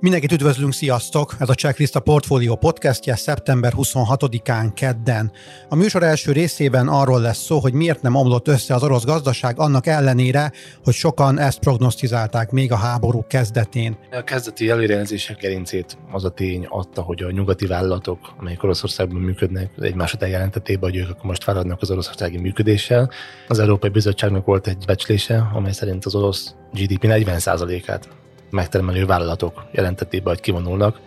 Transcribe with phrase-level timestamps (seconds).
[0.00, 1.34] Mindenkit üdvözlünk, sziasztok!
[1.38, 5.32] Ez a Checklist a Portfolio podcastje szeptember 26-án kedden.
[5.68, 9.58] A műsor első részében arról lesz szó, hogy miért nem omlott össze az orosz gazdaság
[9.58, 10.52] annak ellenére,
[10.84, 13.96] hogy sokan ezt prognosztizálták még a háború kezdetén.
[14.10, 19.70] A kezdeti előrejelzések gerincét az a tény adta, hogy a nyugati vállalatok, amelyek Oroszországban működnek,
[19.80, 23.10] egymás után jelentették hogy ők akkor most feladnak az oroszországi működéssel.
[23.48, 28.08] Az Európai Bizottságnak volt egy becslése, amely szerint az orosz GDP 40%-át
[28.50, 31.00] megtermelő vállalatok jelentették be, hogy kivonulnak.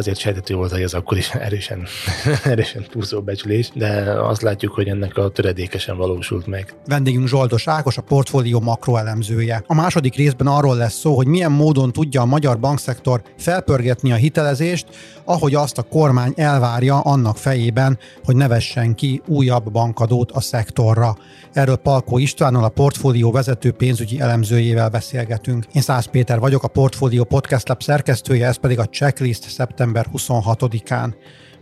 [0.00, 1.86] Azért sejtető volt, hogy ez akkor is erősen,
[2.44, 6.74] erősen túlzó becsülés, de azt látjuk, hogy ennek a töredékesen valósult meg.
[6.86, 9.62] Vendégünk Zsoldos Ákos, a portfólió makroelemzője.
[9.66, 14.14] A második részben arról lesz szó, hogy milyen módon tudja a magyar bankszektor felpörgetni a
[14.14, 14.86] hitelezést,
[15.24, 21.16] ahogy azt a kormány elvárja annak fejében, hogy nevessen ki újabb bankadót a szektorra.
[21.52, 25.64] Erről Palkó Istvánnal, a portfólió vezető pénzügyi elemzőjével beszélgetünk.
[25.72, 31.14] Én Szász Péter vagyok, a Portfólió Podcast Lab szerkesztője, ez pedig a Checklist szeptember 26-án.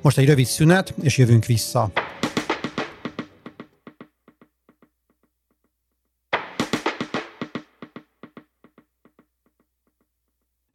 [0.02, 1.90] Most egy rövid szünet, és jövünk vissza.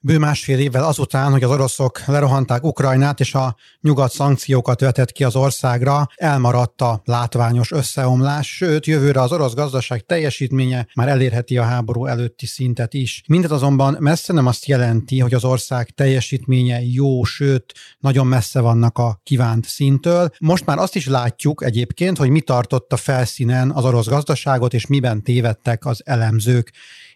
[0.05, 5.23] Bő másfél évvel azután, hogy az oroszok lerohanták Ukrajnát, és a nyugat szankciókat vetett ki
[5.23, 11.63] az országra, elmaradt a látványos összeomlás, sőt, jövőre az orosz gazdaság teljesítménye már elérheti a
[11.63, 13.23] háború előtti szintet is.
[13.27, 18.97] Mindez azonban messze nem azt jelenti, hogy az ország teljesítménye jó, sőt, nagyon messze vannak
[18.97, 20.29] a kívánt szintől.
[20.39, 24.87] Most már azt is látjuk egyébként, hogy mi tartott a felszínen az orosz gazdaságot, és
[24.87, 26.71] miben tévedtek az elemzők.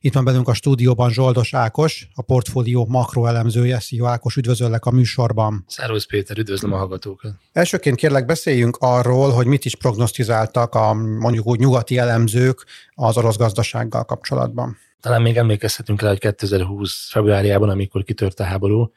[0.08, 3.80] Itt van velünk a stúdióban Zsoldos Ákos, a portfólió makroelemzője.
[3.80, 5.64] Szia Ákos, üdvözöllek a műsorban.
[5.68, 7.32] Szervusz Péter, üdvözlöm a hallgatókat.
[7.52, 13.38] Elsőként kérlek beszéljünk arról, hogy mit is prognosztizáltak a mondjuk úgy nyugati elemzők az orosz
[13.38, 14.78] gazdasággal kapcsolatban.
[15.02, 18.92] Talán még emlékezhetünk rá, hogy 2020 februárjában, amikor kitört a háború,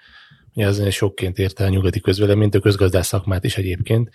[0.55, 4.11] ugye az sokként érte a nyugati közvéleményt, a közgazdás szakmát is egyébként,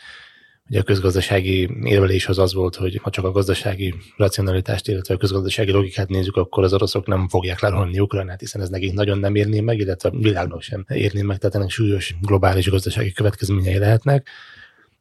[0.70, 5.18] Ugye a közgazdasági érvelés az az volt, hogy ha csak a gazdasági racionalitást, illetve a
[5.18, 9.36] közgazdasági logikát nézzük, akkor az oroszok nem fogják lerohanni Ukrajnát, hiszen ez nekik nagyon nem
[9.36, 14.28] érné meg, illetve a világnak sem érné meg, tehát ennek súlyos globális gazdasági következményei lehetnek.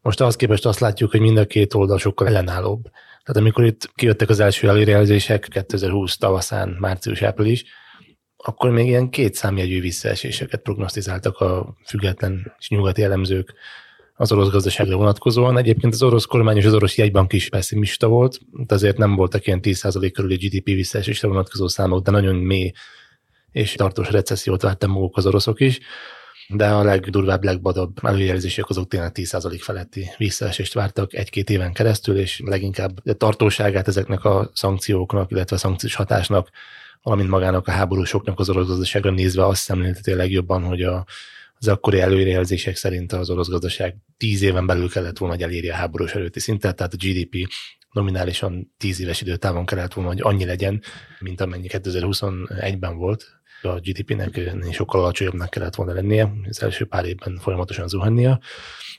[0.02, 2.82] Most ahhoz képest azt látjuk, hogy mind a két oldal sokkal ellenállóbb.
[3.22, 7.64] Tehát amikor itt kijöttek az első előrejelzések 2020 tavaszán, március-április,
[8.36, 13.54] akkor még ilyen két számjegyű visszaeséseket prognosztizáltak a független és nyugati elemzők
[14.16, 15.58] az orosz gazdaságra vonatkozóan.
[15.58, 19.46] Egyébként az orosz kormány és az orosz jegybank is pessimista volt, de azért nem voltak
[19.46, 22.72] ilyen 10% körüli GDP visszaesésre vonatkozó számok, de nagyon mély
[23.52, 25.80] és tartós recessziót láttam maguk az oroszok is.
[26.48, 32.42] De a legdurvább, legbadabb előjelzések azok tényleg 10% feletti visszaesést vártak egy-két éven keresztül, és
[32.44, 36.50] leginkább a tartóságát ezeknek a szankcióknak, illetve a szankciós hatásnak,
[37.02, 41.04] valamint magának a háborúsoknak az orosz gazdaságra nézve azt szemlélteti legjobban, hogy a
[41.66, 45.76] az akkori előrejelzések szerint az orosz gazdaság tíz éven belül kellett volna, hogy elérje a
[45.76, 47.48] háborús előtti szintet, tehát a GDP
[47.90, 50.82] nominálisan tíz éves időtávon kellett volna, hogy annyi legyen,
[51.20, 53.26] mint amennyi 2021-ben volt.
[53.62, 54.40] A GDP-nek
[54.72, 58.40] sokkal alacsonyabbnak kellett volna lennie, az első pár évben folyamatosan zuhannia,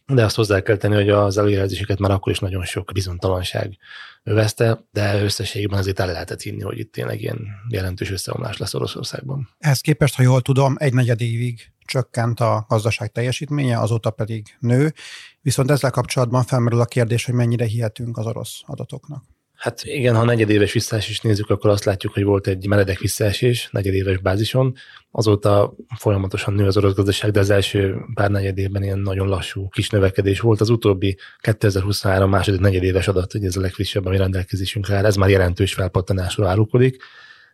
[0.06, 3.78] de azt hozzá kell tenni, hogy az előjelzéseket már akkor is nagyon sok bizonytalanság
[4.24, 9.50] övezte, de összességében azért el lehetett hinni, hogy itt tényleg ilyen jelentős összeomlás lesz Oroszországban.
[9.58, 14.94] Ehhez képest, ha jól tudom, egy negyed évig csökkent a gazdaság teljesítménye, azóta pedig nő.
[15.41, 19.23] Viszont ezzel kapcsolatban felmerül a kérdés, hogy mennyire hihetünk az orosz adatoknak.
[19.56, 24.18] Hát igen, ha negyedéves visszaesést nézzük, akkor azt látjuk, hogy volt egy meredek visszaesés negyedéves
[24.18, 24.75] bázison.
[25.12, 29.90] Azóta folyamatosan nő az orosz gazdaság, de az első pár negyedében ilyen nagyon lassú kis
[29.90, 30.62] növekedés volt.
[30.62, 35.29] Az utóbbi 2023 második negyedéves adat, hogy ez a legfrissebb, ami rendelkezésünkre áll, ez már
[35.29, 37.03] jelentős felpattanásról árukodik.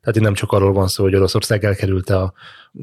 [0.01, 2.33] Tehát itt nem csak arról van szó, hogy Oroszország elkerülte a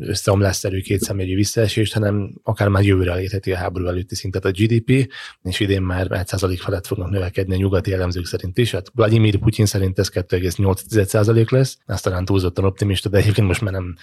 [0.00, 5.12] összeomlásszerű kétszemélyű visszaesést, hanem akár már jövőre elérheti a háború előtti szintet a GDP,
[5.42, 8.70] és idén már 1% felett fognak növekedni a nyugati elemzők szerint is.
[8.70, 13.72] Hát Vladimir Putyin szerint ez 2,8% lesz, ez talán túlzottan optimista, de egyébként most már
[13.72, 13.96] nem,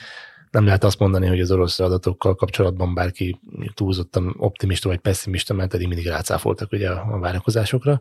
[0.51, 3.39] nem lehet azt mondani, hogy az orosz adatokkal kapcsolatban bárki
[3.73, 8.00] túlzottan optimista vagy pessimista, mert eddig mindig rácáfoltak ugye a várakozásokra.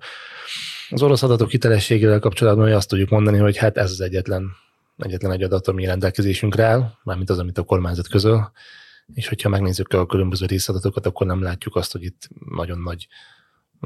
[0.90, 4.62] Az orosz adatok hitelességével kapcsolatban azt tudjuk mondani, hogy hát ez az egyetlen
[4.96, 8.52] egyetlen egy adat, ami rendelkezésünkre áll, mármint az, amit a kormányzat közöl,
[9.12, 13.06] és hogyha megnézzük a különböző részadatokat, akkor nem látjuk azt, hogy itt nagyon nagy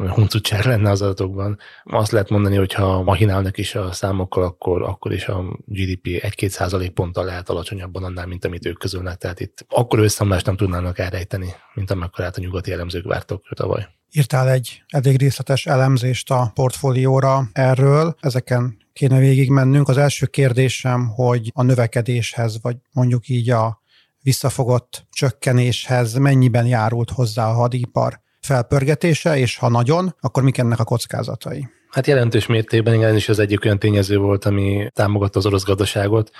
[0.06, 1.58] huncutság lenne az adatokban.
[1.84, 6.48] Azt lehet mondani, hogy ha mahinálnak is a számokkal, akkor, akkor is a GDP 1-2
[6.48, 9.16] százalék ponttal lehet alacsonyabban annál, mint amit ők közölnek.
[9.16, 13.88] Tehát itt akkor összeomlást nem tudnának elrejteni, mint amekkorát a nyugati elemzők vártok tavaly.
[14.12, 19.88] Írtál egy elég részletes elemzést a portfólióra erről, ezeken kéne végigmennünk.
[19.88, 23.82] Az első kérdésem, hogy a növekedéshez, vagy mondjuk így a
[24.22, 30.84] visszafogott csökkenéshez mennyiben járult hozzá a hadipar felpörgetése, és ha nagyon, akkor mik ennek a
[30.84, 31.68] kockázatai?
[31.90, 36.30] Hát jelentős mértékben igen, is az egyik olyan tényező volt, ami támogatta az orosz gazdaságot.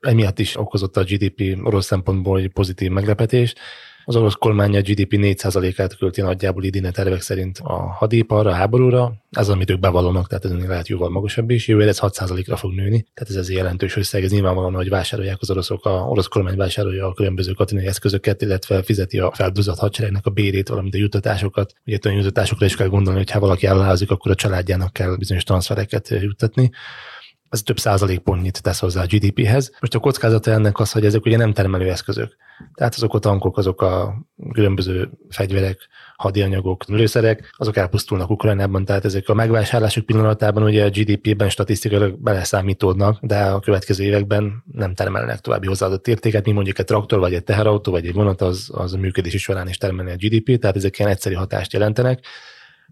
[0.00, 3.58] Emiatt is okozott a GDP orosz szempontból egy pozitív meglepetést.
[4.08, 9.12] Az orosz kormány a GDP 4%-át költi nagyjából idén tervek szerint a hadiparra, a háborúra.
[9.30, 11.68] Ez, amit ők bevallonak, tehát ez lehet jóval magasabb is.
[11.68, 14.24] Jövőre ez 6%-ra fog nőni, tehát ez egy jelentős összeg.
[14.24, 18.82] Ez nyilvánvalóan, hogy vásárolják az oroszok, a orosz kormány vásárolja a különböző katonai eszközöket, illetve
[18.82, 21.72] fizeti a feldúzott hadseregnek a bérét, valamint a juttatásokat.
[21.86, 25.44] Ugye olyan juttatásokra is kell gondolni, hogy ha valaki ellázik, akkor a családjának kell bizonyos
[25.44, 26.70] transfereket juttatni
[27.56, 29.72] ez több százalékpontnyit tesz hozzá a GDP-hez.
[29.80, 32.36] Most a kockázata ennek az, hogy ezek ugye nem termelő eszközök.
[32.74, 34.14] Tehát azok a tankok, azok a
[34.52, 35.78] különböző fegyverek,
[36.16, 43.18] hadianyagok, lőszerek, azok elpusztulnak Ukrajnában, tehát ezek a megvásárlások pillanatában ugye a GDP-ben statisztikailag beleszámítódnak,
[43.20, 47.44] de a következő években nem termelnek további hozzáadott értéket, mi mondjuk egy traktor, vagy egy
[47.44, 50.98] teherautó, vagy egy vonat, az, az a működési során is termelni a GDP, tehát ezek
[50.98, 52.20] ilyen egyszerű hatást jelentenek.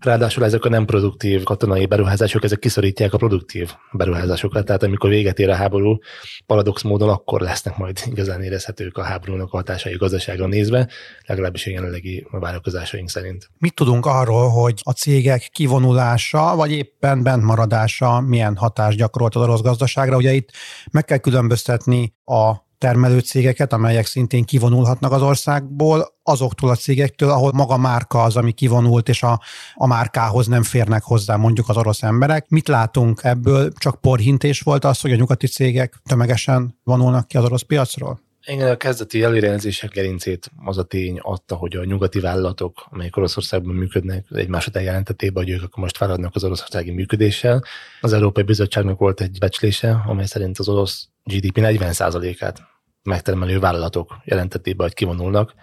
[0.04, 4.64] Ráadásul ezek a nem produktív katonai beruházások, ezek kiszorítják a produktív beruházásokat.
[4.64, 5.98] Tehát amikor véget ér a háború,
[6.46, 10.88] paradox módon akkor lesznek majd igazán érezhetők a háborúnak a hatásai gazdaságra nézve,
[11.26, 13.50] legalábbis a jelenlegi várakozásaink szerint.
[13.58, 19.60] Mit tudunk arról, hogy a cégek kivonulása, vagy éppen bentmaradása milyen hatást gyakorolt az orosz
[19.60, 20.16] gazdaságra?
[20.16, 20.50] Ugye itt
[20.90, 27.52] meg kell különböztetni a termelő cégeket, amelyek szintén kivonulhatnak az országból, azoktól a cégektől, ahol
[27.52, 29.40] maga márka az, ami kivonult, és a,
[29.74, 32.48] a márkához nem férnek hozzá mondjuk az orosz emberek.
[32.48, 33.72] Mit látunk ebből?
[33.72, 38.20] Csak porhintés volt az, hogy a nyugati cégek tömegesen vonulnak ki az orosz piacról?
[38.46, 43.74] Igen, a kezdeti előrejelzések gerincét az a tény adta, hogy a nyugati vállalatok, amelyek Oroszországban
[43.74, 47.62] működnek, egymás után jelentették be, hogy ők akkor most feladnak az oroszországi működéssel.
[48.00, 52.73] Az Európai Bizottságnak volt egy becslése, amely szerint az orosz GDP 40%-át
[53.04, 55.54] megtermelő vállalatok jelentették be, hogy kivonulnak.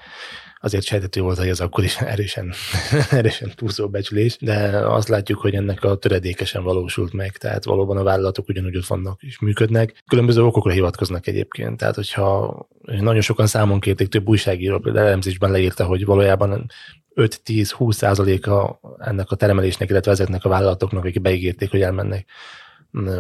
[0.63, 2.53] Azért sejtető volt, hogy ez akkor is erősen,
[3.09, 8.03] erősen túlzó becslés, de azt látjuk, hogy ennek a töredékesen valósult meg, tehát valóban a
[8.03, 10.03] vállalatok ugyanúgy ott vannak és működnek.
[10.07, 15.85] Különböző okokra hivatkoznak egyébként, tehát hogyha nagyon sokan számon kérték, több újságíró például elemzésben leírta,
[15.85, 16.71] hogy valójában
[17.15, 22.25] 5-10-20 százaléka ennek a termelésnek, illetve ezeknek a vállalatoknak, akik beígérték, hogy elmennek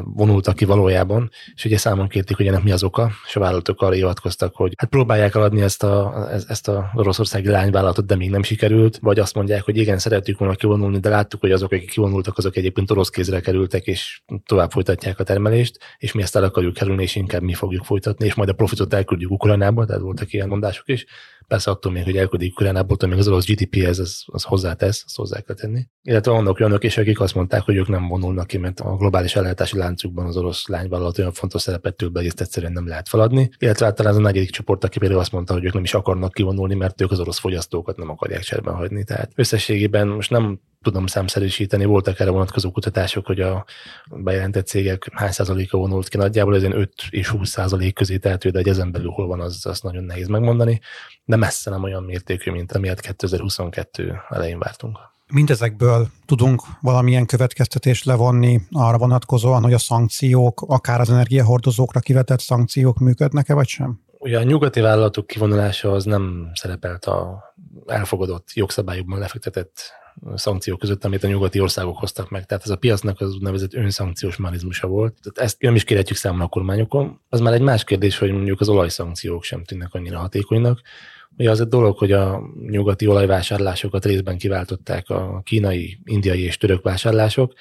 [0.03, 3.81] vonultak ki valójában, és ugye számon kérték, hogy ennek mi az oka, és a vállalatok
[3.81, 8.43] arra hivatkoztak, hogy hát próbálják eladni ezt a, ezt a oroszországi lányvállalatot, de még nem
[8.43, 12.37] sikerült, vagy azt mondják, hogy igen, szerettük volna kivonulni, de láttuk, hogy azok, akik kivonultak,
[12.37, 16.73] azok egyébként orosz kézre kerültek, és tovább folytatják a termelést, és mi ezt el akarjuk
[16.73, 20.47] kerülni, és inkább mi fogjuk folytatni, és majd a profitot elküldjük Ukrajnába, tehát voltak ilyen
[20.47, 21.05] mondások is.
[21.47, 25.15] Persze attól még, hogy elküldik Ukrajnából, attól még az orosz GDP-hez az, az hozzátesz, azt
[25.15, 25.87] hozzá kell tenni.
[26.01, 29.35] Illetve vannak olyanok is, akik azt mondták, hogy ők nem vonulnak ki, mert a globális
[29.61, 33.09] ellátási láncukban az orosz lányvállalat olyan fontos szerepet tölt be, hogy ezt egyszerűen nem lehet
[33.09, 33.49] feladni.
[33.57, 36.33] Illetve általán az a negyedik csoport, aki például azt mondta, hogy ők nem is akarnak
[36.33, 39.03] kivonulni, mert ők az orosz fogyasztókat nem akarják cserben hagyni.
[39.03, 43.65] Tehát összességében most nem tudom számszerűsíteni, voltak erre vonatkozó kutatások, hogy a
[44.09, 48.59] bejelentett cégek hány százaléka vonult ki, nagyjából ez 5 és 20 százalék közé tehető, de
[48.59, 50.79] egy ezen belül hol van, az, az nagyon nehéz megmondani,
[51.25, 55.10] de messze nem olyan mértékű, mint amilyet 2022 elején vártunk.
[55.31, 62.97] Mindezekből tudunk valamilyen következtetést levonni arra vonatkozóan, hogy a szankciók, akár az energiahordozókra kivetett szankciók
[62.97, 63.99] működnek-e, vagy sem?
[64.17, 67.43] Ugye a nyugati vállalatok kivonulása az nem szerepelt a
[67.85, 69.99] elfogadott jogszabályokban lefektetett
[70.35, 72.45] szankciók között, amit a nyugati országok hoztak meg.
[72.45, 75.17] Tehát ez a piacnak az úgynevezett önszankciós mechanizmusa volt.
[75.21, 77.19] Tehát ezt nem is kérhetjük számon a kormányokon.
[77.29, 80.81] Az már egy más kérdés, hogy mondjuk az olajszankciók sem tűnnek annyira hatékonynak.
[81.37, 86.83] Ugye az egy dolog, hogy a nyugati olajvásárlásokat részben kiváltották a kínai, indiai és török
[86.83, 87.53] vásárlások,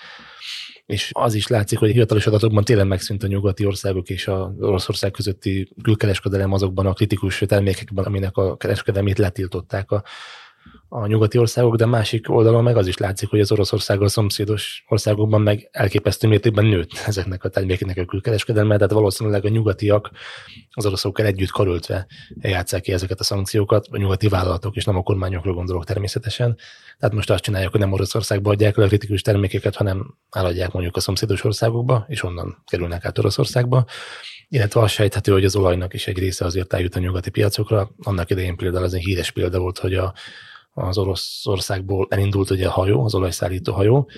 [0.87, 4.49] és az is látszik, hogy a hivatalos adatokban tényleg megszűnt a nyugati országok és az
[4.61, 10.03] Oroszország közötti külkereskedelem azokban a kritikus termékekben, aminek a kereskedelmét letiltották a
[10.93, 15.41] a nyugati országok, de másik oldalon meg az is látszik, hogy az Oroszországgal szomszédos országokban
[15.41, 20.11] meg elképesztő mértékben nőtt ezeknek a termékeknek a külkereskedelme, tehát valószínűleg a nyugatiak
[20.71, 22.07] az oroszokkal együtt karöltve
[22.41, 26.57] játszák ki ezeket a szankciókat, a nyugati vállalatok, és nem a kormányokról gondolok természetesen.
[26.99, 30.97] Tehát most azt csinálják, hogy nem Oroszországba adják el a kritikus termékeket, hanem eladják mondjuk
[30.97, 33.85] a szomszédos országokba, és onnan kerülnek át Oroszországba.
[34.49, 37.91] Illetve azt sejthető, hogy az olajnak is egy része azért eljut a nyugati piacokra.
[38.03, 40.15] Annak idején például az egy híres példa volt, hogy a
[40.81, 44.11] az Oroszországból elindult ugye a hajó, az olajszállító hajó,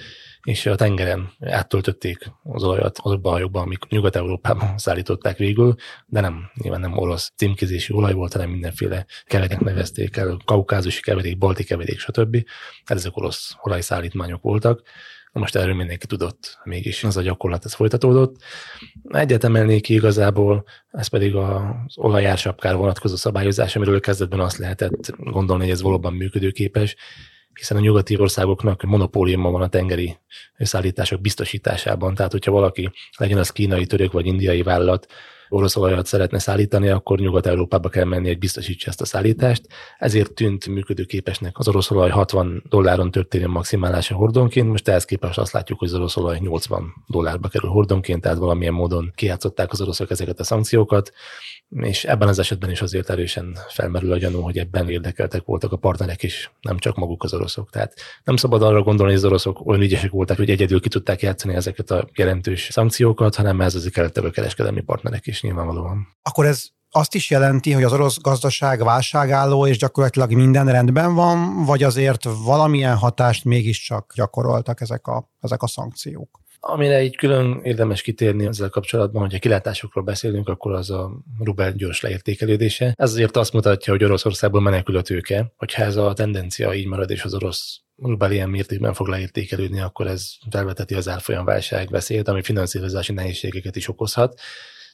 [0.42, 5.74] és a tengeren áttöltötték az olajat azokba a hajókba, amik Nyugat-Európában szállították végül,
[6.06, 11.38] de nem, nyilván nem orosz címkézési olaj volt, hanem mindenféle keverék nevezték el, kaukázusi keverék,
[11.38, 12.44] balti keverék, stb.
[12.84, 14.82] Hát ezek orosz olajszállítmányok voltak.
[15.32, 18.36] Most erről mindenki tudott, mégis az a gyakorlat, ez folytatódott.
[19.08, 25.62] Egyet emelnék ki igazából, ez pedig az olajársapkára vonatkozó szabályozás, amiről kezdetben azt lehetett gondolni,
[25.62, 26.96] hogy ez valóban működőképes,
[27.54, 30.16] hiszen a nyugati országoknak monopóliuma van a tengeri
[30.58, 32.14] szállítások biztosításában.
[32.14, 35.06] Tehát, hogyha valaki, legyen az kínai, török vagy indiai vállalat,
[35.52, 39.66] orosz olajat szeretne szállítani, akkor Nyugat-Európába kell menni, hogy biztosítsa ezt a szállítást.
[39.98, 45.52] Ezért tűnt működőképesnek az orosz olaj 60 dolláron történő maximálása hordonként, most ehhez képest azt
[45.52, 50.10] látjuk, hogy az orosz olaj 80 dollárba kerül hordonként, tehát valamilyen módon kiátszották az oroszok
[50.10, 51.12] ezeket a szankciókat,
[51.76, 55.76] és ebben az esetben is azért erősen felmerül a gyanú, hogy ebben érdekeltek voltak a
[55.76, 57.70] partnerek is, nem csak maguk az oroszok.
[57.70, 61.22] Tehát nem szabad arra gondolni, hogy az oroszok olyan ügyesek voltak, hogy egyedül ki tudták
[61.22, 66.06] játszani ezeket a jelentős szankciókat, hanem ez az a kereskedelmi partnerek is nyilvánvalóan.
[66.22, 66.64] Akkor ez
[66.94, 72.28] azt is jelenti, hogy az orosz gazdaság válságálló, és gyakorlatilag minden rendben van, vagy azért
[72.44, 76.41] valamilyen hatást mégiscsak gyakoroltak ezek a, ezek a szankciók?
[76.64, 82.00] Amire egy külön érdemes kitérni ezzel kapcsolatban, hogyha kilátásokról beszélünk, akkor az a rubel gyors
[82.00, 82.94] leértékelődése.
[82.96, 85.52] Ez azért azt mutatja, hogy Oroszországból menekül a tőke.
[85.56, 90.06] Hogyha ez a tendencia így marad, és az orosz rubel ilyen mértékben fog leértékelődni, akkor
[90.06, 94.40] ez felveteti az árfolyamválság veszélyét, ami finanszírozási nehézségeket is okozhat.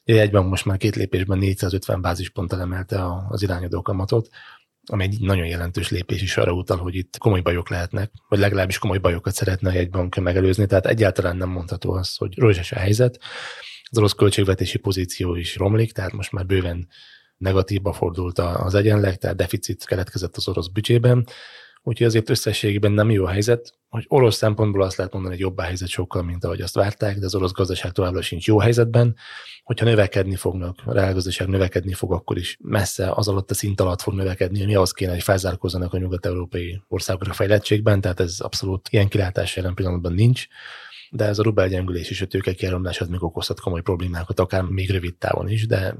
[0.03, 4.29] Egyben most már két lépésben 450 bázisponttal emelte az irányadó kamatot,
[4.89, 8.77] ami egy nagyon jelentős lépés is arra utal, hogy itt komoly bajok lehetnek, vagy legalábbis
[8.77, 13.19] komoly bajokat szeretne egy bank megelőzni, tehát egyáltalán nem mondható az, hogy rózsás a helyzet.
[13.91, 16.87] Az orosz költségvetési pozíció is romlik, tehát most már bőven
[17.37, 21.27] negatívba fordult az egyenleg, tehát deficit keletkezett az orosz bücsében,
[21.83, 23.73] úgyhogy azért összességében nem jó a helyzet.
[23.89, 27.17] Hogy orosz szempontból azt lehet mondani, hogy jobb a helyzet sokkal, mint ahogy azt várták,
[27.17, 29.15] de az orosz gazdaság továbbra sincs jó helyzetben.
[29.63, 34.01] Hogyha növekedni fognak, a reálgazdaság növekedni fog, akkor is messze az alatt a szint alatt
[34.01, 38.87] fog növekedni, ami az kéne, hogy felzárkozzanak a nyugat-európai országok a fejlettségben, tehát ez abszolút
[38.89, 40.47] ilyen kilátás jelen pillanatban nincs
[41.11, 44.63] de ez a rubel gyengülés és a tőke kiáramlás az még okozhat komoly problémákat, akár
[44.63, 45.95] még rövid távon is, de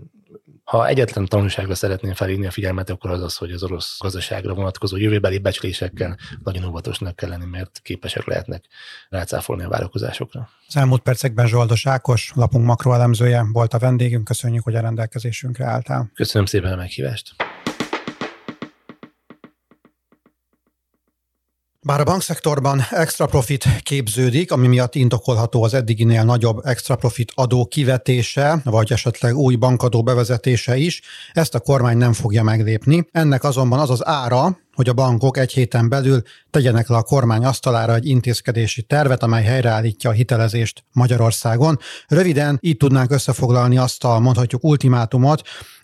[0.69, 4.97] ha egyetlen tanulságra szeretném felhívni a figyelmet, akkor az az, hogy az orosz gazdaságra vonatkozó
[4.97, 8.63] jövőbeli becslésekkel nagyon óvatosnak kell lenni, mert képesek lehetnek
[9.09, 10.49] rácáfolni a várakozásokra.
[10.67, 14.23] Az elmúlt percekben Zsoldos Ákos, lapunk makroelemzője volt a vendégünk.
[14.23, 16.11] Köszönjük, hogy a rendelkezésünkre álltál.
[16.15, 17.35] Köszönöm szépen a meghívást.
[21.89, 27.65] Bár a bankszektorban extra profit képződik, ami miatt indokolható az eddiginél nagyobb extra profit adó
[27.65, 31.01] kivetése, vagy esetleg új bankadó bevezetése is,
[31.33, 33.07] ezt a kormány nem fogja meglépni.
[33.11, 37.45] Ennek azonban az az ára, hogy a bankok egy héten belül tegyenek le a kormány
[37.45, 41.79] asztalára egy intézkedési tervet, amely helyreállítja a hitelezést Magyarországon.
[42.07, 45.41] Röviden így tudnánk összefoglalni azt a mondhatjuk ultimátumot,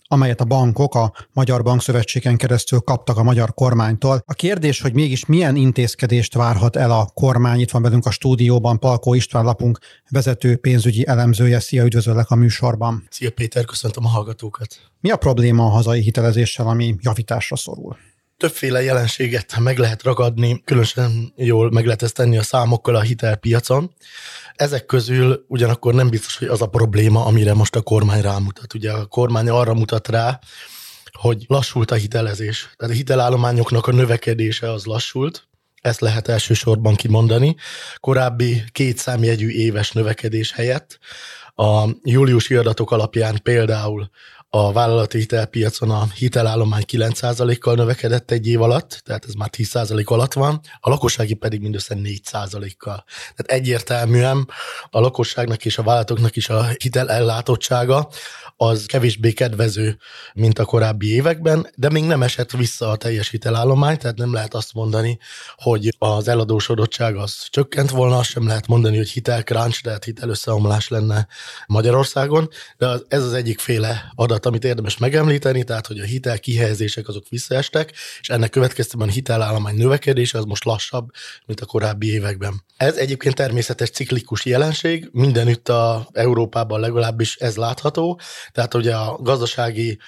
[0.08, 4.22] amelyet a bankok a Magyar Bankszövetségen keresztül kaptak a magyar kormánytól.
[4.26, 8.78] A kérdés, hogy mégis milyen intézkedést várhat el a kormány, itt van velünk a stúdióban
[8.78, 9.78] Palkó István lapunk
[10.10, 11.60] vezető pénzügyi elemzője.
[11.60, 13.06] Szia, üdvözöllek a műsorban.
[13.10, 14.80] Szia Péter, köszöntöm a hallgatókat.
[15.00, 17.96] Mi a probléma a hazai hitelezéssel, ami javításra szorul?
[18.36, 23.94] Többféle jelenséget meg lehet ragadni, különösen jól meg lehet ezt tenni a számokkal a hitelpiacon.
[24.54, 28.74] Ezek közül ugyanakkor nem biztos, hogy az a probléma, amire most a kormány rámutat.
[28.74, 30.38] Ugye a kormány arra mutat rá,
[31.12, 32.70] hogy lassult a hitelezés.
[32.76, 35.48] Tehát a hitelállományoknak a növekedése az lassult,
[35.82, 37.56] ezt lehet elsősorban kimondani.
[37.96, 40.98] Korábbi két számjegyű éves növekedés helyett
[41.54, 44.10] a júliusi adatok alapján például
[44.50, 50.32] a vállalati hitelpiacon a hitelállomány 9%-kal növekedett egy év alatt, tehát ez már 10% alatt
[50.32, 53.04] van, a lakossági pedig mindössze 4%-kal.
[53.06, 54.48] Tehát egyértelműen
[54.90, 58.08] a lakosságnak és a vállalatoknak is a hitel ellátottsága
[58.56, 59.98] az kevésbé kedvező,
[60.34, 64.54] mint a korábbi években, de még nem esett vissza a teljes hitelállomány, tehát nem lehet
[64.54, 65.18] azt mondani,
[65.56, 71.26] hogy az eladósodottság az csökkent volna, azt sem lehet mondani, hogy hitelkráncs, tehát hitelösszeomlás lenne
[71.66, 72.48] Magyarországon,
[72.78, 77.28] de ez az egyik féle adat, amit érdemes megemlíteni, tehát hogy a hitel kihelyezések azok
[77.28, 81.10] visszaestek, és ennek következtében a hitelállomány növekedése az most lassabb,
[81.46, 82.64] mint a korábbi években.
[82.76, 88.20] Ez egyébként természetes ciklikus jelenség, mindenütt a Európában legalábbis ez látható,
[88.52, 89.98] tehát ugye a gazdasági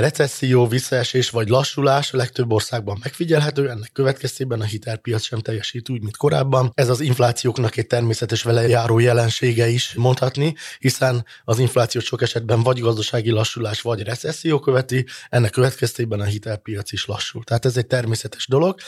[0.00, 6.02] recesszió, visszaesés vagy lassulás a legtöbb országban megfigyelhető, ennek következtében a hitelpiac sem teljesít úgy,
[6.02, 6.70] mint korábban.
[6.74, 12.62] Ez az inflációknak egy természetes vele járó jelensége is mondhatni, hiszen az infláció sok esetben
[12.62, 17.44] vagy gazdasági lassulás, vagy recesszió követi, ennek következtében a hitelpiac is lassul.
[17.44, 18.80] Tehát ez egy természetes dolog.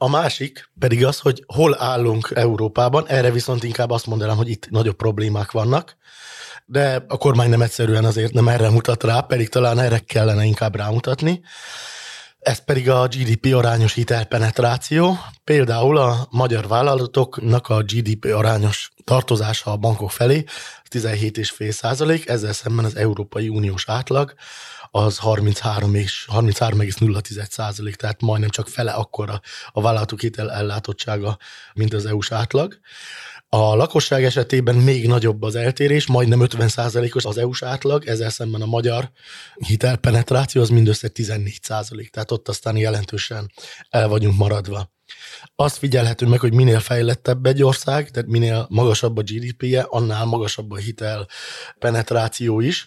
[0.00, 4.70] A másik pedig az, hogy hol állunk Európában, erre viszont inkább azt mondanám, hogy itt
[4.70, 5.96] nagyobb problémák vannak,
[6.66, 10.76] de a kormány nem egyszerűen azért nem erre mutat rá, pedig talán erre kellene inkább
[10.76, 11.40] rámutatni.
[12.38, 15.18] Ez pedig a GDP arányos hitelpenetráció.
[15.44, 20.44] Például a magyar vállalatoknak a GDP arányos tartozása a bankok felé
[20.90, 24.34] 17,5 százalék, ezzel szemben az Európai Uniós átlag
[24.90, 29.40] az 33 és 33,0 százalék, tehát majdnem csak fele akkora
[29.72, 31.38] a vállalatok hitel ellátottsága,
[31.74, 32.78] mint az EU-s átlag.
[33.50, 38.66] A lakosság esetében még nagyobb az eltérés, majdnem 50%-os az EU-s átlag, ezzel szemben a
[38.66, 39.10] magyar
[39.54, 43.52] hitelpenetráció az mindössze 14%, tehát ott aztán jelentősen
[43.90, 44.92] el vagyunk maradva.
[45.56, 50.70] Azt figyelhető meg, hogy minél fejlettebb egy ország, tehát minél magasabb a GDP-je, annál magasabb
[50.70, 51.28] a hitel
[51.78, 52.86] penetráció is.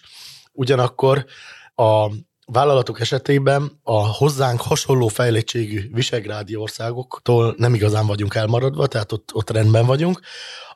[0.52, 1.26] Ugyanakkor
[1.74, 2.10] a
[2.46, 9.50] vállalatok esetében a hozzánk hasonló fejlettségű visegrádi országoktól nem igazán vagyunk elmaradva, tehát ott, ott
[9.50, 10.20] rendben vagyunk.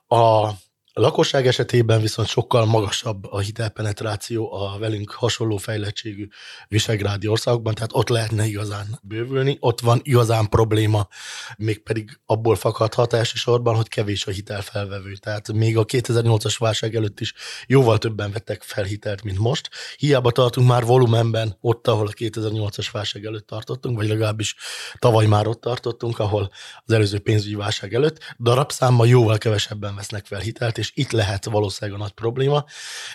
[0.06, 0.50] A
[0.98, 6.28] a lakosság esetében viszont sokkal magasabb a hitelpenetráció a velünk hasonló fejlettségű
[6.68, 11.08] visegrádi országokban, tehát ott lehetne igazán bővülni, ott van igazán probléma,
[11.56, 15.12] mégpedig abból fakadhat elsősorban, hogy kevés a hitelfelvevő.
[15.12, 17.34] Tehát még a 2008-as válság előtt is
[17.66, 19.70] jóval többen vettek fel hitelt, mint most.
[19.96, 24.56] Hiába tartunk már volumenben ott, ahol a 2008-as válság előtt tartottunk, vagy legalábbis
[24.98, 26.50] tavaly már ott tartottunk, ahol
[26.84, 32.00] az előző pénzügyi válság előtt, darabszámmal jóval kevesebben vesznek fel hitelt, és itt lehet valószínűleg
[32.00, 32.64] a nagy probléma.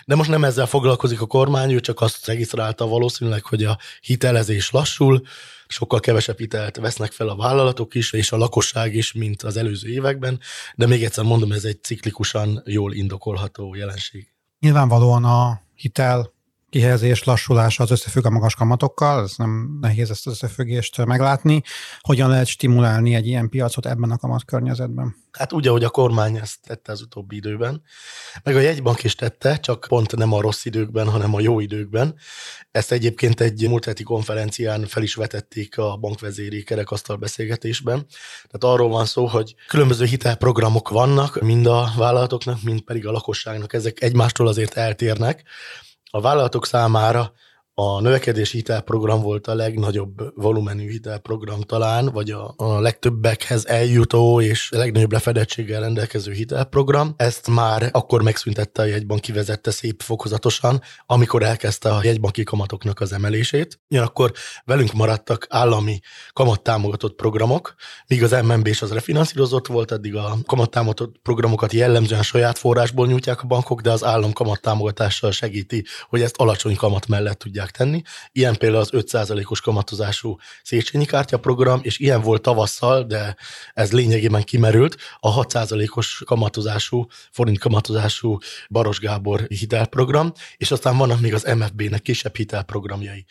[0.04, 4.70] De most nem ezzel foglalkozik a kormány, ő csak azt regisztrálta valószínűleg, hogy a hitelezés
[4.70, 5.22] lassul,
[5.66, 9.88] sokkal kevesebb hitelt vesznek fel a vállalatok is, és a lakosság is, mint az előző
[9.88, 10.40] években,
[10.74, 14.28] de még egyszer mondom, ez egy ciklikusan jól indokolható jelenség.
[14.60, 16.32] Nyilvánvalóan a hitel
[16.72, 21.62] kihelyezés lassulása az összefügg a magas kamatokkal, ez nem nehéz ezt az összefüggést meglátni.
[22.00, 25.16] Hogyan lehet stimulálni egy ilyen piacot ebben a kamatkörnyezetben?
[25.32, 27.82] Hát úgy, ahogy a kormány ezt tette az utóbbi időben,
[28.42, 32.14] meg a jegybank is tette, csak pont nem a rossz időkben, hanem a jó időkben.
[32.70, 38.06] Ezt egyébként egy múlt heti konferencián fel is vetették a bankvezéri kerekasztal beszélgetésben.
[38.50, 43.72] Tehát arról van szó, hogy különböző hitelprogramok vannak, mind a vállalatoknak, mind pedig a lakosságnak.
[43.72, 45.44] Ezek egymástól azért eltérnek
[46.14, 47.32] a vállalatok számára
[47.82, 54.70] a növekedési hitelprogram volt a legnagyobb volumenű hitelprogram talán, vagy a, a legtöbbekhez eljutó és
[54.72, 57.14] a legnagyobb lefedettséggel rendelkező hitelprogram.
[57.16, 63.12] Ezt már akkor megszüntette a jegybank, kivezette szép fokozatosan, amikor elkezdte a jegybanki kamatoknak az
[63.12, 63.80] emelését.
[63.90, 64.32] Ugyanakkor
[64.64, 66.00] velünk maradtak állami
[66.32, 67.74] kamattámogatott programok,
[68.06, 73.42] míg az MNB is az refinanszírozott volt, eddig a kamattámogatott programokat jellemzően saját forrásból nyújtják
[73.42, 78.02] a bankok, de az állam kamattámogatással segíti, hogy ezt alacsony kamat mellett tudják tenni.
[78.32, 83.36] Ilyen például az 5%-os kamatozású Széchenyi kártya program, és ilyen volt tavasszal, de
[83.74, 91.34] ez lényegében kimerült, a 6%-os kamatozású, forint kamatozású Baros Gábor hitelprogram, és aztán vannak még
[91.34, 93.24] az MFB-nek kisebb hitelprogramjai.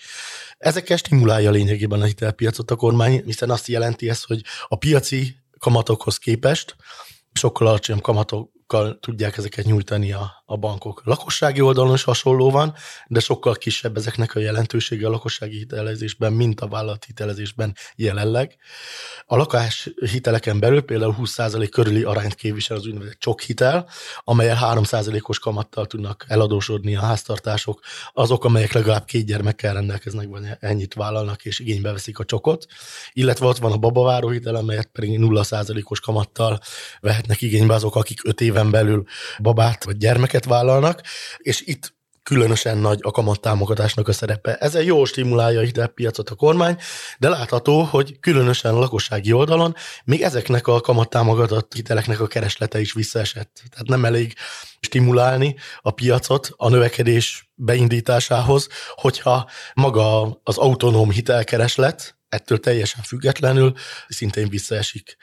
[0.58, 6.18] Ezekkel stimulálja lényegében a hitelpiacot a kormány, hiszen azt jelenti ez, hogy a piaci kamatokhoz
[6.18, 6.76] képest
[7.34, 8.52] sokkal alacsonyabb kamatok
[9.00, 11.02] tudják ezeket nyújtani a, a bankok.
[11.06, 12.74] Lakossági oldalon is hasonló van,
[13.08, 18.56] de sokkal kisebb ezeknek a jelentősége a lakossági hitelezésben, mint a vállalati hitelezésben jelenleg.
[19.26, 23.90] A lakás hiteleken belül például 20% körüli arányt képvisel az úgynevezett csok hitel,
[24.24, 27.80] amelyel 3%-os kamattal tudnak eladósodni a háztartások,
[28.14, 32.66] azok, amelyek legalább két gyermekkel rendelkeznek, vagy ennyit vállalnak és igénybe veszik a csokot.
[33.14, 36.60] Illetve ott van a babaváró hitel, amelyet pedig 0%-os kamattal
[37.00, 39.04] vehetnek igénybe azok, akik 5 éven belül
[39.40, 41.02] babát vagy gyermeket vállalnak,
[41.38, 41.94] és itt
[42.24, 44.56] különösen nagy a kamattámogatásnak a szerepe.
[44.56, 46.78] Ezzel jól stimulálja a hitelpiacot a kormány,
[47.20, 52.94] de látható, hogy különösen a lakossági oldalon még ezeknek a kamattámogatott hiteleknek a kereslete is
[52.94, 53.62] visszaesett.
[53.70, 54.34] Tehát nem elég
[54.80, 63.74] stimulálni a piacot a növekedés beindításához, hogyha maga az autonóm hitelkereslet, ettől teljesen függetlenül
[64.08, 65.18] szintén visszaesik.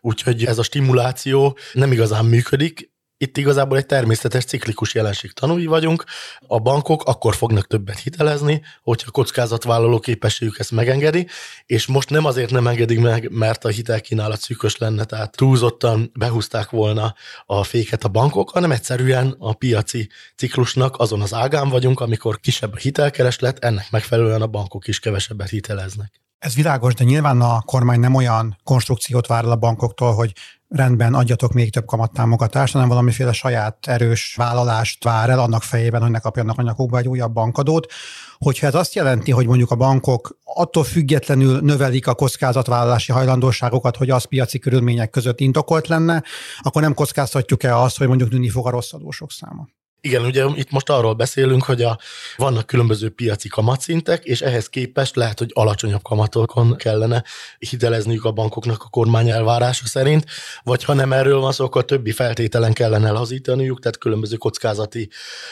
[0.00, 2.90] Úgyhogy ez a stimuláció nem igazán működik,
[3.22, 6.04] Itt igazából egy természetes ciklikus jelenség tanúi vagyunk.
[6.46, 11.26] A bankok akkor fognak többet hitelezni, hogyha a kockázatvállaló képességük ezt megengedi,
[11.66, 16.70] és most nem azért nem engedik meg, mert a hitelkínálat szűkös lenne, tehát túlzottan behúzták
[16.70, 17.14] volna
[17.46, 22.72] a féket a bankok, hanem egyszerűen a piaci ciklusnak azon az ágán vagyunk, amikor kisebb
[22.72, 26.20] a hitelkereslet, ennek megfelelően a bankok is kevesebbet hiteleznek.
[26.40, 30.32] Ez világos, de nyilván a kormány nem olyan konstrukciót vár a bankoktól, hogy
[30.68, 36.10] rendben adjatok még több kamattámogatást, hanem valamiféle saját erős vállalást vár el annak fejében, hogy
[36.10, 37.92] ne kapjanak a nyakukba egy újabb bankadót.
[38.38, 44.10] Hogyha ez azt jelenti, hogy mondjuk a bankok attól függetlenül növelik a kockázatvállalási hajlandóságokat, hogy
[44.10, 46.22] az piaci körülmények között indokolt lenne,
[46.60, 49.68] akkor nem kockáztatjuk-e azt, hogy mondjuk nőni fog a rossz adósok száma?
[50.02, 51.98] Igen, ugye itt most arról beszélünk, hogy a,
[52.36, 57.24] vannak különböző piaci kamatszintek, és ehhez képest lehet, hogy alacsonyabb kamatokon kellene
[57.58, 60.24] hitelezniük a bankoknak a kormány elvárása szerint,
[60.62, 65.08] vagy ha nem erről van szó, akkor többi feltételen kellene lazítaniuk, tehát különböző kockázati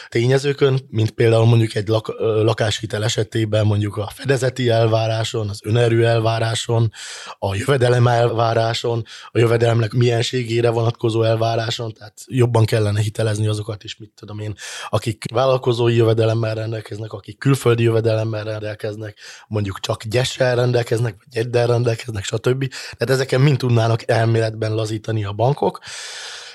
[0.09, 6.93] tényezőkön, mint például mondjuk egy lak, lakáshitel esetében mondjuk a fedezeti elváráson, az önerő elváráson,
[7.39, 14.13] a jövedelem elváráson, a jövedelemnek mienségére vonatkozó elváráson, tehát jobban kellene hitelezni azokat is, mit
[14.15, 14.55] tudom tudom én,
[14.89, 22.25] akik vállalkozói jövedelemmel rendelkeznek, akik külföldi jövedelemmel rendelkeznek, mondjuk csak gyessel rendelkeznek, vagy gyeddel rendelkeznek,
[22.25, 22.69] stb.
[22.69, 25.79] Tehát ezeken mind tudnának elméletben lazítani a bankok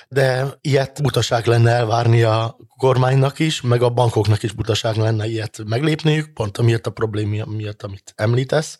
[0.08, 5.60] de ilyet butaság lenne elvárni a kormánynak is, meg a bankoknak is butaság lenne ilyet
[5.66, 8.78] meglépniük, pont amiatt a probléma miatt, amit említesz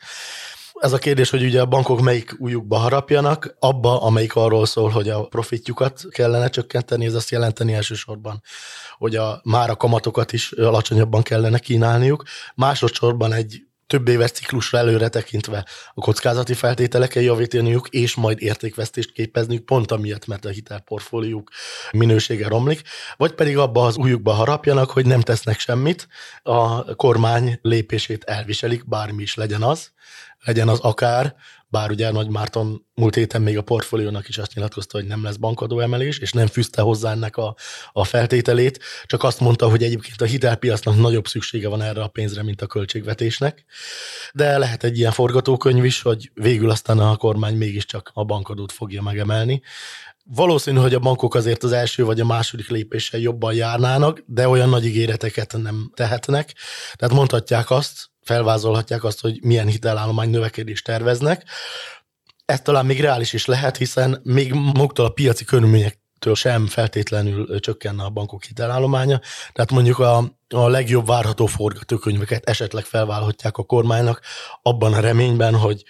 [0.75, 5.09] ez a kérdés, hogy ugye a bankok melyik újukba harapjanak, abba, amelyik arról szól, hogy
[5.09, 8.43] a profitjukat kellene csökkenteni, ez azt jelenteni elsősorban,
[8.99, 12.23] hogy a már a kamatokat is alacsonyabban kellene kínálniuk.
[12.55, 19.64] Másodszorban egy több éves ciklusra előre tekintve a kockázati feltételeken javítaniuk, és majd értékvesztést képezniük,
[19.64, 21.51] pont amiatt, mert a hitelportfóliók
[21.92, 22.83] minősége romlik,
[23.16, 26.09] vagy pedig abba az újukba harapjanak, hogy nem tesznek semmit,
[26.42, 29.92] a kormány lépését elviselik, bármi is legyen az,
[30.44, 31.35] legyen az akár,
[31.75, 35.37] bár ugye Nagy Márton múlt héten még a portfóliónak is azt nyilatkozta, hogy nem lesz
[35.37, 37.57] bankadó emelés, és nem fűzte hozzá ennek a,
[37.93, 42.43] a feltételét, csak azt mondta, hogy egyébként a hitelpiacnak nagyobb szüksége van erre a pénzre,
[42.43, 43.65] mint a költségvetésnek.
[44.33, 49.03] De lehet egy ilyen forgatókönyv is, hogy végül aztán a kormány mégiscsak a bankadót fogja
[49.03, 49.63] megemelni.
[50.27, 54.69] Valószínű, hogy a bankok azért az első vagy a második lépéssel jobban járnának, de olyan
[54.69, 56.55] nagy ígéreteket nem tehetnek.
[56.95, 61.45] Tehát mondhatják azt, felvázolhatják azt, hogy milyen hitelállomány növekedést terveznek.
[62.45, 68.05] Ez talán még reális is lehet, hiszen még maguktól a piaci körülményektől sem feltétlenül csökkenne
[68.05, 69.21] a bankok hitelállománya.
[69.53, 70.17] Tehát mondjuk a,
[70.49, 74.21] a legjobb várható forgatókönyveket esetleg felvállalhatják a kormánynak
[74.63, 75.85] abban a reményben, hogy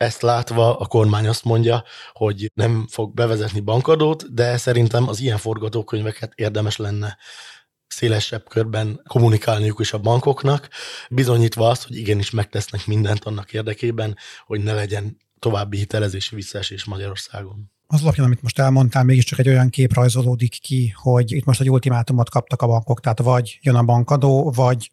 [0.00, 5.38] ezt látva a kormány azt mondja, hogy nem fog bevezetni bankadót, de szerintem az ilyen
[5.38, 7.16] forgatókönyveket érdemes lenne
[7.86, 10.68] szélesebb körben kommunikálniuk is a bankoknak,
[11.10, 17.70] bizonyítva azt, hogy igenis megtesznek mindent annak érdekében, hogy ne legyen további hitelezési visszaesés Magyarországon.
[17.86, 21.70] Az alapján, amit most elmondtál, mégiscsak egy olyan kép rajzolódik ki, hogy itt most egy
[21.70, 24.90] ultimátumot kaptak a bankok, tehát vagy jön a bankadó, vagy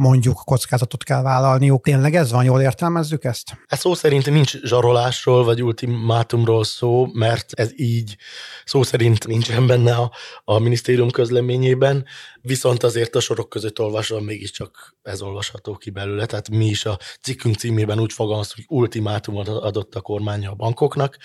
[0.00, 1.84] mondjuk kockázatot kell vállalniuk.
[1.84, 3.58] Tényleg ez van, jól értelmezzük ezt?
[3.66, 8.16] Ez szó szerint nincs zsarolásról vagy ultimátumról szó, mert ez így
[8.64, 10.12] szó szerint nincsen benne a,
[10.44, 12.04] a minisztérium közleményében,
[12.40, 16.98] viszont azért a sorok között olvasva mégiscsak ez olvasható ki belőle, tehát mi is a
[17.20, 21.16] cikkünk címében úgy fogalmaztuk, hogy ultimátumot adott a kormánya a bankoknak,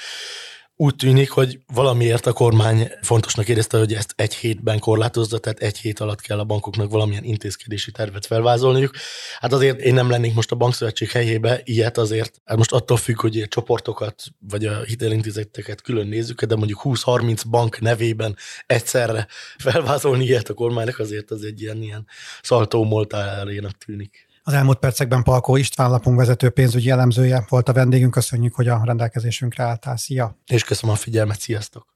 [0.77, 5.77] úgy tűnik, hogy valamiért a kormány fontosnak érezte, hogy ezt egy hétben korlátozza, tehát egy
[5.77, 8.95] hét alatt kell a bankoknak valamilyen intézkedési tervet felvázolniuk.
[9.39, 13.19] Hát azért én nem lennék most a bankszövetség helyébe, ilyet azért, hát most attól függ,
[13.19, 18.35] hogy a csoportokat vagy a hitelintézeteket külön nézzük, de mondjuk 20-30 bank nevében
[18.65, 22.07] egyszerre felvázolni ilyet a kormánynak, azért az egy ilyen, ilyen
[22.41, 24.24] szaltó moltájának tűnik.
[24.47, 28.11] Az elmúlt percekben Palkó István lapunk vezető pénzügyi elemzője volt a vendégünk.
[28.11, 29.97] Köszönjük, hogy a rendelkezésünkre álltál.
[29.97, 30.37] Szia!
[30.45, 31.39] És köszönöm a figyelmet.
[31.39, 31.95] Sziasztok!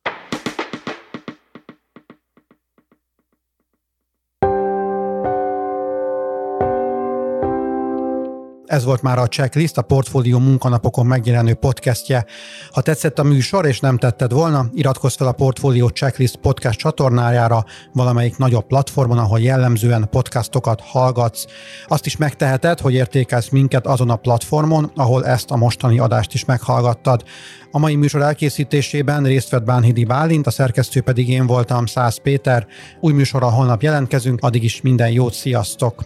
[8.69, 12.25] Ez volt már a checklist, a Portfólió munkanapokon megjelenő podcastje.
[12.71, 17.65] Ha tetszett a műsor, és nem tetted volna, iratkozz fel a Portfólió Checklist podcast csatornájára,
[17.93, 21.45] valamelyik nagyobb platformon, ahol jellemzően podcastokat hallgatsz.
[21.87, 26.45] Azt is megteheted, hogy értékelsz minket azon a platformon, ahol ezt a mostani adást is
[26.45, 27.23] meghallgattad.
[27.71, 32.67] A mai műsor elkészítésében részt vett Bánhidi Bálint, a szerkesztő pedig én voltam, Szász Péter.
[32.99, 36.05] Új műsorral holnap jelentkezünk, addig is minden jót, sziasztok!